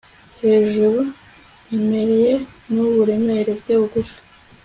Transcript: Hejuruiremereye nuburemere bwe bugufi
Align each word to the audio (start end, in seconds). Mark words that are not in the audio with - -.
Hejuruiremereye 0.41 2.33
nuburemere 2.71 3.51
bwe 3.59 3.75
bugufi 3.79 4.17